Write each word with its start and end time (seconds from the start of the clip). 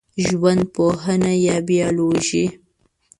ژوندپوهه 0.25 1.15
یا 1.45 1.55
بېولوژي 1.67 2.45